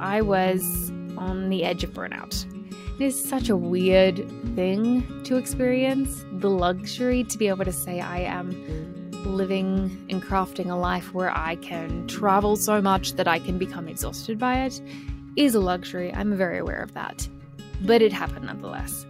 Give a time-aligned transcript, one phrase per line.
[0.00, 2.46] I was on the edge of burnout.
[3.00, 4.16] It is such a weird
[4.54, 8.50] thing to experience the luxury to be able to say, I am
[9.24, 13.88] living and crafting a life where I can travel so much that I can become
[13.88, 14.80] exhausted by it
[15.36, 16.14] is a luxury.
[16.14, 17.28] I'm very aware of that.
[17.82, 19.04] But it happened nonetheless.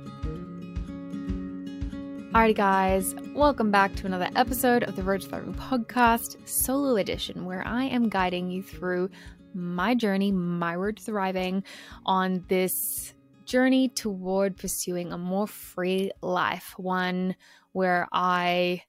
[2.32, 7.66] Alrighty, guys, welcome back to another episode of the to Thriving podcast, solo edition, where
[7.66, 9.08] I am guiding you through
[9.54, 11.64] my journey, my road to thriving
[12.06, 13.14] on this
[13.44, 17.34] journey toward pursuing a more free life, one
[17.72, 18.82] where I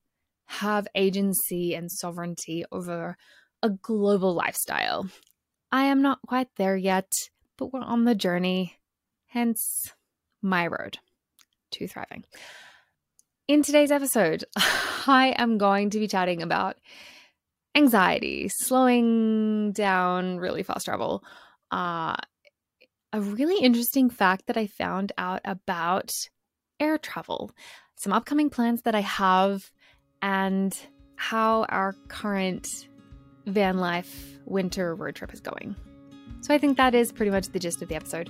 [0.46, 3.18] have agency and sovereignty over
[3.64, 5.10] a global lifestyle.
[5.72, 7.12] I am not quite there yet,
[7.58, 8.76] but we're on the journey,
[9.28, 9.94] hence
[10.42, 10.98] my road
[11.72, 12.26] to thriving.
[13.48, 16.78] In today's episode, I am going to be chatting about
[17.80, 21.24] anxiety, slowing down really fast travel,
[21.72, 22.16] uh,
[23.12, 26.12] a really interesting fact that I found out about
[26.80, 27.52] air travel,
[27.96, 29.72] some upcoming plans that I have,
[30.22, 30.78] and
[31.16, 32.68] how our current
[33.46, 35.76] van life winter road trip is going.
[36.42, 38.30] So I think that is pretty much the gist of the episode.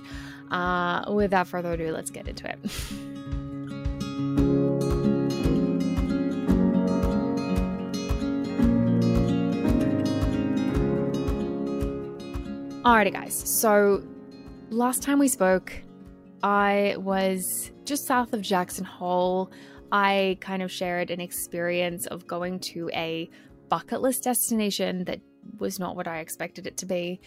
[0.50, 2.58] Uh, without further ado, let's get into it.
[12.84, 13.34] Alrighty, guys.
[13.34, 14.02] So
[14.70, 15.70] last time we spoke,
[16.42, 19.52] I was just south of Jackson Hole.
[19.92, 23.28] I kind of shared an experience of going to a
[23.68, 25.20] bucket list destination that
[25.58, 27.20] was not what I expected it to be,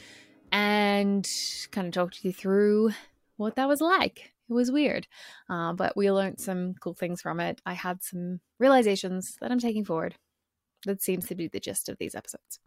[0.51, 1.29] and
[1.69, 2.89] kind of talked you through
[3.37, 4.33] what that was like.
[4.49, 5.05] It was weird,
[5.51, 7.61] uh, but we learned some cool things from it.
[7.63, 10.15] I had some realizations that I'm taking forward.
[10.87, 12.59] That seems to be the gist of these episodes.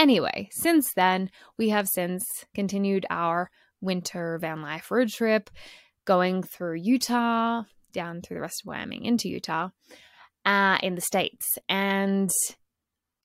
[0.00, 3.50] Anyway, since then, we have since continued our
[3.82, 5.50] winter van life road trip,
[6.06, 9.68] going through Utah, down through the rest of Wyoming into Utah,
[10.46, 11.58] uh, in the States.
[11.68, 12.30] And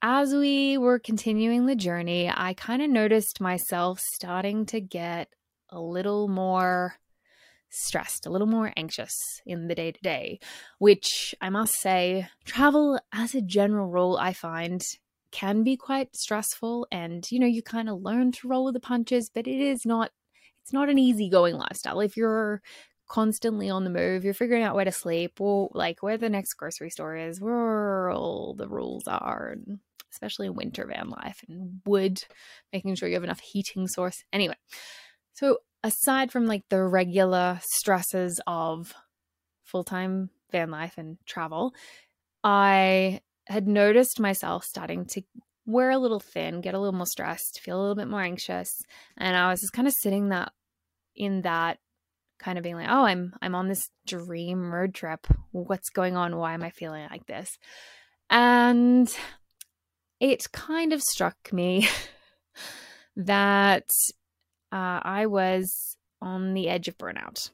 [0.01, 5.29] as we were continuing the journey, I kind of noticed myself starting to get
[5.69, 6.95] a little more
[7.69, 9.13] stressed, a little more anxious
[9.45, 10.39] in the day to day,
[10.79, 14.81] which I must say, travel as a general rule, I find
[15.35, 18.79] can be quite stressful and you know you kind of learn to roll with the
[18.79, 20.09] punches but it is not
[20.65, 21.99] it's not an easygoing lifestyle.
[21.99, 22.59] If you're
[23.07, 26.55] constantly on the move, you're figuring out where to sleep, or like where the next
[26.55, 29.77] grocery store is, where all the rules are, and
[30.11, 32.23] especially in winter van life and wood,
[32.73, 34.23] making sure you have enough heating source.
[34.33, 34.55] Anyway,
[35.33, 38.91] so aside from like the regular stresses of
[39.65, 41.75] full time van life and travel,
[42.43, 45.21] I had noticed myself starting to
[45.65, 48.83] wear a little thin, get a little more stressed, feel a little bit more anxious.
[49.17, 50.51] And I was just kind of sitting that
[51.15, 51.79] in that
[52.39, 55.27] kind of being like, oh, I'm I'm on this dream road trip.
[55.51, 56.37] What's going on?
[56.37, 57.57] Why am I feeling like this?
[58.29, 59.13] And
[60.19, 61.87] it kind of struck me
[63.15, 63.89] that
[64.71, 67.49] uh, I was on the edge of burnout.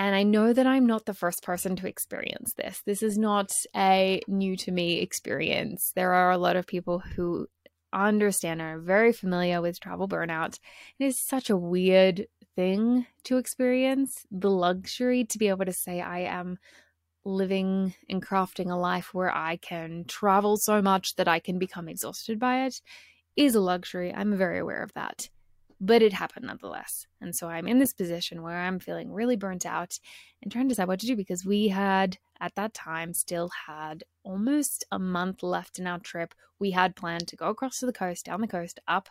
[0.00, 2.80] And I know that I'm not the first person to experience this.
[2.86, 5.92] This is not a new to me experience.
[5.94, 7.48] There are a lot of people who
[7.92, 10.58] understand and are very familiar with travel burnout.
[10.98, 16.00] It is such a weird thing to experience the luxury to be able to say,
[16.00, 16.56] I am
[17.26, 21.90] living and crafting a life where I can travel so much that I can become
[21.90, 22.80] exhausted by it
[23.36, 24.14] is a luxury.
[24.14, 25.28] I'm very aware of that
[25.80, 27.06] but it happened nonetheless.
[27.20, 29.98] And so I'm in this position where I'm feeling really burnt out
[30.42, 34.04] and trying to decide what to do because we had at that time still had
[34.22, 36.34] almost a month left in our trip.
[36.58, 39.08] We had planned to go across to the coast, down the coast, up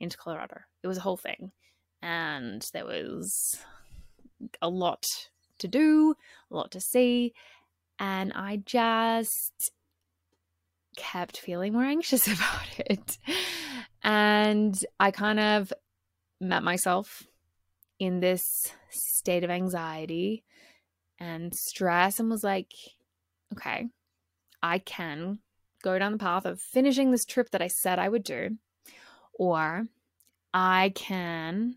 [0.00, 0.60] into Colorado.
[0.82, 1.52] It was a whole thing.
[2.00, 3.58] And there was
[4.62, 5.04] a lot
[5.58, 6.14] to do,
[6.50, 7.34] a lot to see.
[7.98, 9.70] And I just
[10.96, 13.18] kept feeling more anxious about it.
[14.02, 15.72] And I kind of
[16.40, 17.26] met myself
[17.98, 20.44] in this state of anxiety
[21.18, 22.72] and stress and was like,
[23.52, 23.86] okay,
[24.62, 25.38] I can
[25.82, 28.56] go down the path of finishing this trip that I said I would do,
[29.34, 29.86] or
[30.52, 31.76] I can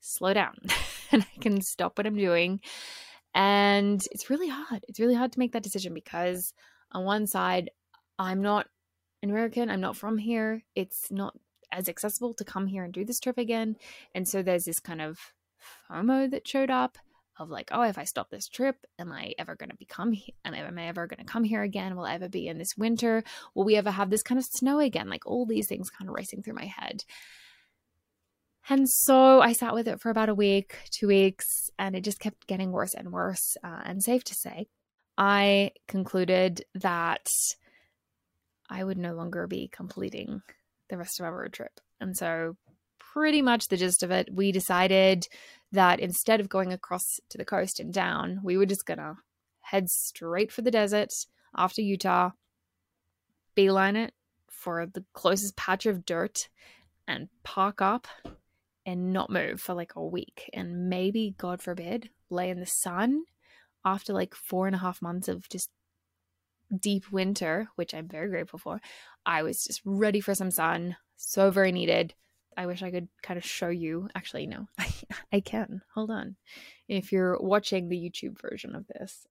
[0.00, 0.56] slow down
[1.12, 2.60] and I can stop what I'm doing.
[3.34, 4.84] And it's really hard.
[4.88, 6.52] It's really hard to make that decision because,
[6.90, 7.70] on one side,
[8.18, 8.66] I'm not
[9.22, 10.62] an American, I'm not from here.
[10.74, 11.34] It's not
[11.72, 13.76] as accessible to come here and do this trip again.
[14.14, 15.18] And so there's this kind of
[15.90, 16.98] FOMO that showed up
[17.38, 20.34] of like, oh, if I stop this trip, am I ever going to become, here?
[20.44, 21.96] am I ever going to come here again?
[21.96, 23.24] Will I ever be in this winter?
[23.54, 25.08] Will we ever have this kind of snow again?
[25.08, 27.04] Like all these things kind of racing through my head.
[28.68, 32.20] And so I sat with it for about a week, two weeks, and it just
[32.20, 33.56] kept getting worse and worse.
[33.64, 34.68] Uh, and safe to say,
[35.18, 37.28] I concluded that
[38.70, 40.42] I would no longer be completing
[40.92, 41.80] the rest of our road trip.
[42.00, 42.56] And so,
[42.98, 45.26] pretty much the gist of it, we decided
[45.72, 49.16] that instead of going across to the coast and down, we were just gonna
[49.62, 51.12] head straight for the desert
[51.56, 52.30] after Utah,
[53.54, 54.12] beeline it
[54.50, 56.48] for the closest patch of dirt,
[57.08, 58.06] and park up
[58.84, 63.24] and not move for like a week and maybe, God forbid, lay in the sun
[63.84, 65.70] after like four and a half months of just
[66.78, 68.80] deep winter, which I'm very grateful for.
[69.24, 72.14] I was just ready for some sun, so very needed.
[72.56, 74.08] I wish I could kind of show you.
[74.14, 74.92] Actually, no, I,
[75.32, 75.82] I can.
[75.94, 76.36] Hold on.
[76.88, 79.26] If you're watching the YouTube version of this,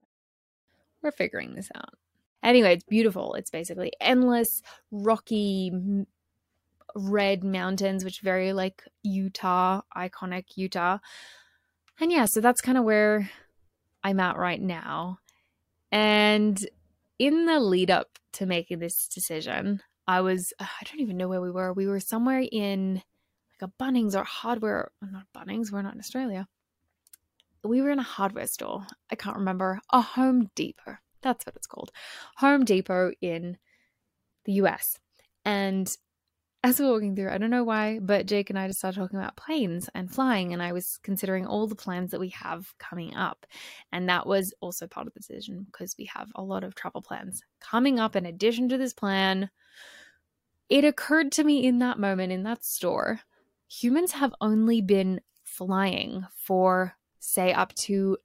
[1.02, 1.94] we're figuring this out.
[2.42, 3.34] Anyway, it's beautiful.
[3.34, 5.72] It's basically endless, rocky,
[6.94, 10.98] red mountains, which very like Utah, iconic Utah.
[12.00, 13.30] And yeah, so that's kind of where
[14.02, 15.18] I'm at right now.
[15.92, 16.64] And
[17.22, 21.28] in the lead up to making this decision, I was, uh, I don't even know
[21.28, 21.72] where we were.
[21.72, 26.48] We were somewhere in like a Bunnings or hardware, not Bunnings, we're not in Australia.
[27.62, 28.88] We were in a hardware store.
[29.08, 29.80] I can't remember.
[29.92, 30.96] A Home Depot.
[31.20, 31.92] That's what it's called.
[32.38, 33.56] Home Depot in
[34.44, 34.98] the US.
[35.44, 35.96] And
[36.64, 39.00] as we are walking through, I don't know why, but Jake and I just started
[39.00, 42.72] talking about planes and flying, and I was considering all the plans that we have
[42.78, 43.46] coming up.
[43.92, 47.02] And that was also part of the decision because we have a lot of travel
[47.02, 49.50] plans coming up in addition to this plan.
[50.68, 53.20] It occurred to me in that moment in that store
[53.72, 58.18] humans have only been flying for, say, up to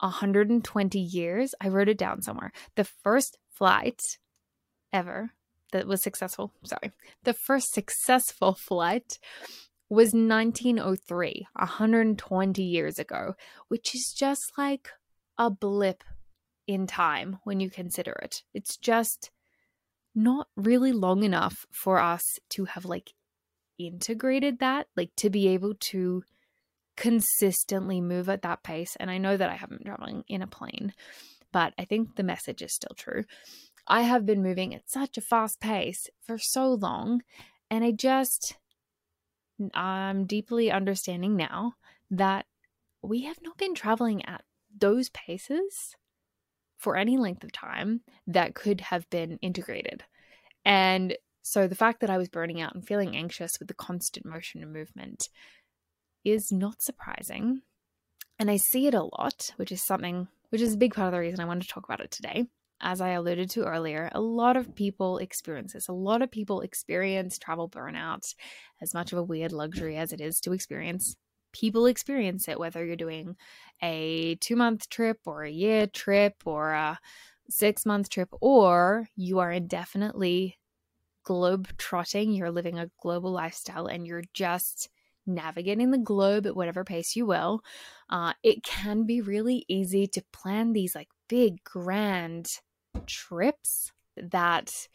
[0.00, 1.54] 120 years.
[1.60, 2.52] I wrote it down somewhere.
[2.76, 4.18] The first flight
[4.92, 5.32] ever
[5.72, 6.52] that was successful.
[6.64, 6.92] Sorry.
[7.24, 9.18] The first successful flight
[9.88, 13.34] was 1903, 120 years ago,
[13.68, 14.90] which is just like
[15.36, 16.04] a blip
[16.66, 18.42] in time when you consider it.
[18.54, 19.30] It's just
[20.14, 23.14] not really long enough for us to have like
[23.78, 26.22] integrated that, like to be able to
[26.96, 28.96] consistently move at that pace.
[29.00, 30.92] And I know that I haven't been traveling in a plane,
[31.52, 33.24] but I think the message is still true.
[33.90, 37.22] I have been moving at such a fast pace for so long,
[37.68, 38.56] and I just,
[39.74, 41.74] I'm deeply understanding now
[42.08, 42.46] that
[43.02, 44.44] we have not been traveling at
[44.78, 45.96] those paces
[46.78, 50.04] for any length of time that could have been integrated.
[50.64, 54.24] And so the fact that I was burning out and feeling anxious with the constant
[54.24, 55.28] motion and movement
[56.24, 57.62] is not surprising.
[58.38, 61.12] And I see it a lot, which is something, which is a big part of
[61.12, 62.46] the reason I wanted to talk about it today
[62.80, 65.88] as I alluded to earlier, a lot of people experience this.
[65.88, 68.34] A lot of people experience travel burnout,
[68.80, 71.16] as much of a weird luxury as it is to experience.
[71.52, 73.36] People experience it, whether you're doing
[73.82, 76.98] a two month trip or a year trip or a
[77.48, 80.58] six month trip, or you are indefinitely
[81.24, 82.32] globe trotting.
[82.32, 84.88] You're living a global lifestyle and you're just
[85.26, 87.62] navigating the globe at whatever pace you will.
[88.08, 92.60] Uh, it can be really easy to plan these like big, grand
[93.06, 94.88] trips that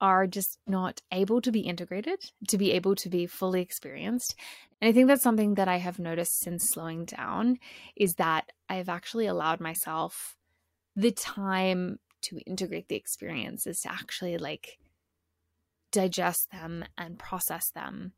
[0.00, 4.34] are just not able to be integrated, to be able to be fully experienced.
[4.80, 7.58] And I think that's something that I have noticed since slowing down
[7.96, 10.36] is that I've actually allowed myself
[10.96, 14.78] the time to integrate the experiences, to actually like
[15.92, 18.12] digest them and process them.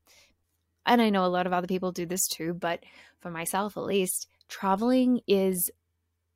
[0.87, 2.84] And I know a lot of other people do this too, but
[3.20, 5.70] for myself at least, traveling is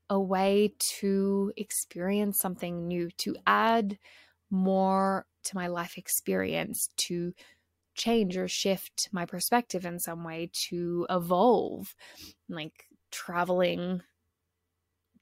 [0.09, 3.99] a way to experience something new, to add
[4.51, 7.33] more to my life experience, to
[7.95, 11.95] change or shift my perspective in some way, to evolve,
[12.49, 14.03] like traveling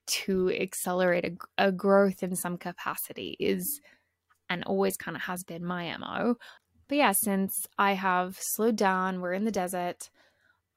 [0.07, 1.25] to accelerate
[1.57, 3.81] a, a growth in some capacity is
[4.49, 6.35] and always kind of has been my MO.
[6.87, 10.09] But yeah, since I have slowed down, we're in the desert,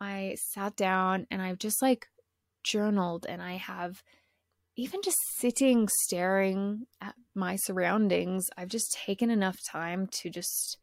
[0.01, 2.09] I sat down and I've just like
[2.71, 4.03] journaled and I have
[4.77, 10.79] even just sitting staring at my surroundings, I've just taken enough time to just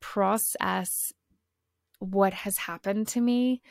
[0.00, 0.90] process
[2.00, 3.62] what has happened to me,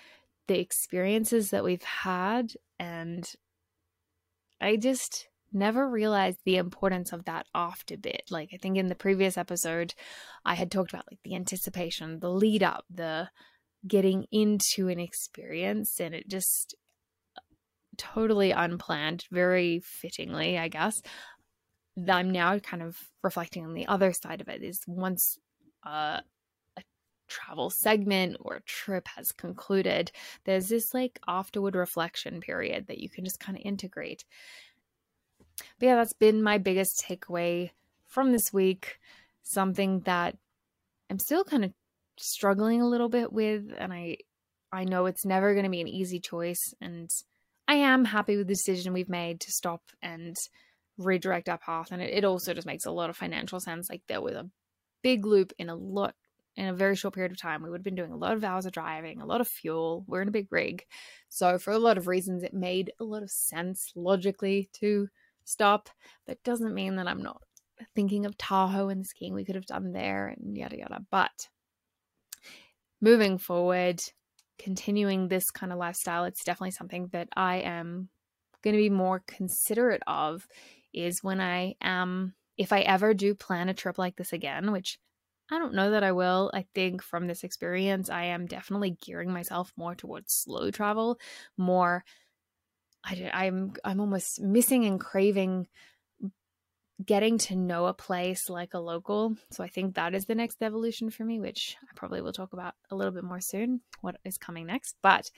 [0.48, 3.30] the experiences that we've had, and
[4.62, 8.24] I just never realized the importance of that oft a bit.
[8.30, 9.94] Like I think in the previous episode
[10.46, 13.30] I had talked about like the anticipation, the lead up, the
[13.88, 16.76] getting into an experience and it just
[17.98, 21.02] totally unplanned, very fittingly, I guess.
[22.08, 25.38] I'm now kind of reflecting on the other side of it is once
[25.86, 26.20] uh,
[26.78, 26.82] a
[27.28, 30.12] travel segment or trip has concluded,
[30.44, 34.26] there's this like afterward reflection period that you can just kind of integrate.
[35.80, 37.72] But yeah, that's been my biggest takeaway
[38.08, 39.00] from this week.
[39.44, 40.36] Something that
[41.10, 41.72] I'm still kind of
[42.18, 44.18] struggling a little bit with, and I
[44.72, 47.10] I know it's never going to be an easy choice, and
[47.68, 50.36] I am happy with the decision we've made to stop and
[50.98, 51.92] redirect our path.
[51.92, 53.90] And it, it also just makes a lot of financial sense.
[53.90, 54.50] Like there was a
[55.02, 56.16] big loop in a lot
[56.56, 57.62] in a very short period of time.
[57.62, 60.06] We would have been doing a lot of hours of driving, a lot of fuel.
[60.08, 60.84] We're in a big rig.
[61.30, 65.08] So, for a lot of reasons, it made a lot of sense logically to
[65.44, 65.90] stop.
[66.26, 67.42] But doesn't mean that I'm not
[67.94, 71.02] thinking of Tahoe and skiing we could have done there and yada yada.
[71.12, 71.50] But
[73.02, 74.02] moving forward,
[74.58, 78.10] continuing this kind of lifestyle, it's definitely something that I am
[78.64, 80.48] going to be more considerate of
[80.94, 84.98] is when I am, if I ever do plan a trip like this again, which
[85.52, 86.50] I don't know that I will.
[86.54, 91.20] I think from this experience, I am definitely gearing myself more towards slow travel,
[91.58, 92.04] more.
[93.04, 95.68] I, I'm I'm almost missing and craving
[97.04, 99.36] getting to know a place like a local.
[99.52, 102.54] So I think that is the next evolution for me, which I probably will talk
[102.54, 104.96] about a little bit more soon, what is coming next.
[105.02, 105.30] But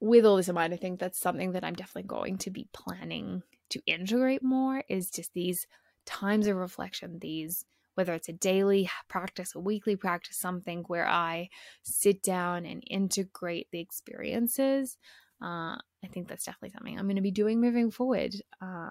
[0.00, 2.68] with all this in mind, I think that's something that I'm definitely going to be
[2.72, 5.66] planning to integrate more is just these
[6.06, 7.64] times of reflection, these
[7.94, 11.48] whether it's a daily practice, a weekly practice, something where I
[11.82, 14.96] sit down and integrate the experiences.
[15.42, 15.74] Uh,
[16.04, 18.36] I think that's definitely something I'm going to be doing moving forward.
[18.62, 18.90] Uh,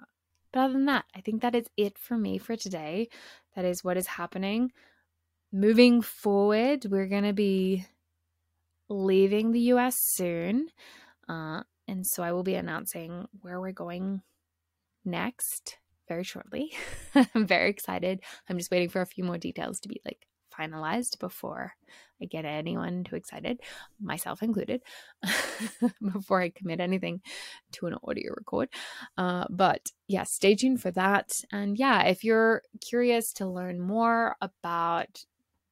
[0.57, 3.09] but other than that, I think that is it for me for today.
[3.55, 4.71] That is what is happening.
[5.51, 7.85] Moving forward, we're going to be
[8.89, 10.69] leaving the US soon.
[11.29, 14.23] Uh, and so I will be announcing where we're going
[15.05, 16.71] next very shortly.
[17.35, 18.21] I'm very excited.
[18.49, 21.73] I'm just waiting for a few more details to be like finalized before
[22.21, 23.59] I get anyone too excited,
[23.99, 24.81] myself included,
[26.13, 27.21] before I commit anything
[27.73, 28.69] to an audio record.
[29.17, 31.31] Uh, but yeah, stay tuned for that.
[31.51, 35.25] And yeah, if you're curious to learn more about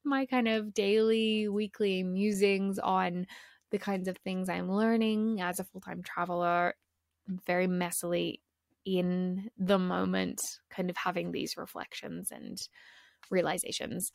[0.03, 3.25] my kind of daily, weekly musings on
[3.71, 6.75] the kinds of things I'm learning as a full time traveler,
[7.45, 8.39] very messily
[8.85, 12.57] in the moment, kind of having these reflections and
[13.31, 14.11] realizations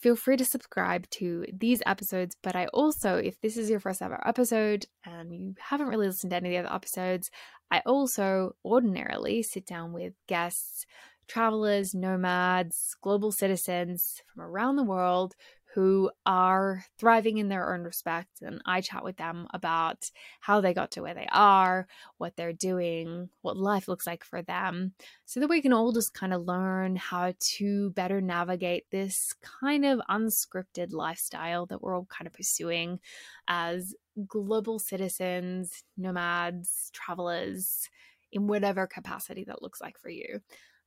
[0.00, 2.36] feel free to subscribe to these episodes.
[2.42, 6.30] But I also, if this is your first ever episode and you haven't really listened
[6.30, 7.30] to any of the other episodes,
[7.70, 10.86] I also ordinarily sit down with guests,
[11.26, 15.34] travelers, nomads, global citizens from around the world
[15.78, 18.42] who are thriving in their own respect.
[18.42, 22.52] And I chat with them about how they got to where they are, what they're
[22.52, 24.94] doing, what life looks like for them,
[25.24, 29.84] so that we can all just kind of learn how to better navigate this kind
[29.84, 32.98] of unscripted lifestyle that we're all kind of pursuing
[33.46, 33.94] as
[34.26, 37.88] global citizens, nomads, travelers,
[38.32, 40.40] in whatever capacity that looks like for you.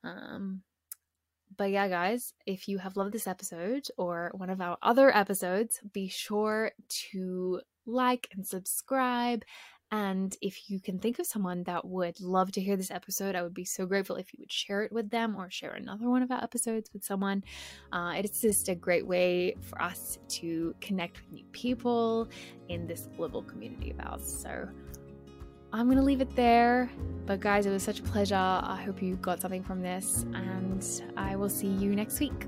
[0.04, 0.64] Um,
[1.58, 5.80] but yeah, guys, if you have loved this episode or one of our other episodes,
[5.92, 6.72] be sure
[7.12, 9.44] to like and subscribe.
[9.94, 13.42] And if you can think of someone that would love to hear this episode, I
[13.42, 16.22] would be so grateful if you would share it with them or share another one
[16.22, 17.44] of our episodes with someone.
[17.92, 22.30] Uh, it's just a great way for us to connect with new people
[22.70, 24.42] in this global community of ours.
[24.42, 24.70] So,
[25.74, 26.90] I'm going to leave it there.
[27.26, 28.36] But, guys, it was such a pleasure.
[28.36, 30.84] I hope you got something from this, and
[31.16, 32.46] I will see you next week.